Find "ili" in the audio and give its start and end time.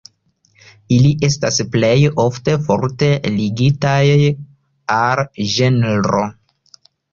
0.95-1.11